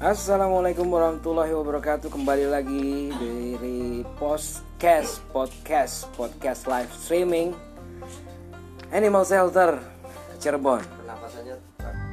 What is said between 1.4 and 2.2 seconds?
wabarakatuh.